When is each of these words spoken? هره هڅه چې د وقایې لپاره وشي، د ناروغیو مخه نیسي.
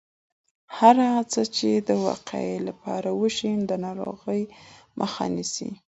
هره 0.77 1.05
هڅه 1.15 1.41
چې 1.55 1.69
د 1.87 1.89
وقایې 2.07 2.57
لپاره 2.67 3.09
وشي، 3.21 3.51
د 3.69 3.71
ناروغیو 3.85 4.51
مخه 4.99 5.25
نیسي. 5.35 5.69